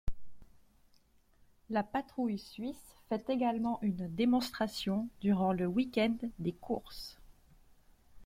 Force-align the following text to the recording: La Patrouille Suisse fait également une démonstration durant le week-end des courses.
La 1.69 1.83
Patrouille 1.83 2.39
Suisse 2.39 2.95
fait 3.07 3.23
également 3.29 3.77
une 3.83 4.07
démonstration 4.15 5.07
durant 5.21 5.53
le 5.53 5.67
week-end 5.67 6.15
des 6.39 6.53
courses. 6.53 7.19